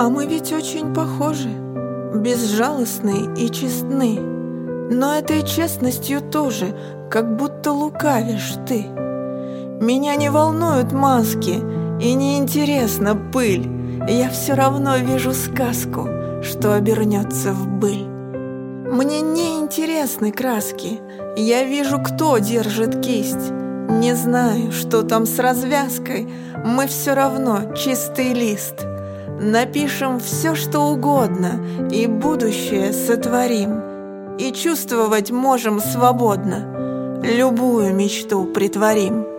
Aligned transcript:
А 0.00 0.08
мы 0.08 0.24
ведь 0.24 0.50
очень 0.50 0.94
похожи, 0.94 1.50
безжалостны 2.14 3.34
и 3.36 3.50
честны. 3.50 4.18
Но 4.18 5.14
этой 5.14 5.42
честностью 5.46 6.22
тоже, 6.22 6.74
как 7.10 7.36
будто 7.36 7.70
лукавишь 7.70 8.54
ты. 8.66 8.86
Меня 9.78 10.16
не 10.16 10.30
волнуют 10.30 10.92
маски 10.92 11.60
и 12.00 12.14
не 12.14 12.38
интересна 12.38 13.14
пыль. 13.14 13.68
Я 14.08 14.30
все 14.30 14.54
равно 14.54 14.96
вижу 14.96 15.34
сказку, 15.34 16.08
что 16.42 16.72
обернется 16.72 17.52
в 17.52 17.66
быль. 17.68 18.06
Мне 18.06 19.20
не 19.20 19.58
интересны 19.58 20.32
краски, 20.32 20.98
я 21.36 21.64
вижу, 21.64 21.98
кто 21.98 22.38
держит 22.38 23.02
кисть. 23.02 23.50
Не 23.90 24.14
знаю, 24.14 24.72
что 24.72 25.02
там 25.02 25.26
с 25.26 25.38
развязкой, 25.38 26.26
мы 26.64 26.86
все 26.86 27.12
равно 27.12 27.74
чистый 27.74 28.32
лист. 28.32 28.86
Напишем 29.42 30.20
все, 30.20 30.54
что 30.54 30.80
угодно, 30.80 31.88
и 31.90 32.06
будущее 32.06 32.92
сотворим. 32.92 34.36
И 34.36 34.52
чувствовать 34.52 35.30
можем 35.30 35.80
свободно, 35.80 37.22
любую 37.24 37.94
мечту 37.94 38.44
притворим. 38.44 39.29